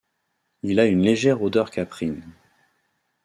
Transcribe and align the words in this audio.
Il 0.63 0.79
a 0.79 0.87
une 0.87 1.03
légère 1.03 1.43
odeur 1.43 1.69
caprine. 1.69 2.27